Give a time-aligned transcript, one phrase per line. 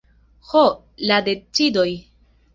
[0.51, 0.63] Ho,
[1.11, 1.87] la decidoj!